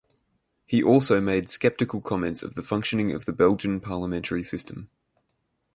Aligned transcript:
He 0.65 0.81
also 0.81 1.21
made 1.21 1.47
skeptical 1.51 2.01
comments 2.01 2.41
of 2.41 2.55
the 2.55 2.63
functioning 2.63 3.11
of 3.11 3.25
the 3.25 3.33
Belgian 3.33 3.79
parliamentary 3.79 4.43
system. 4.43 4.89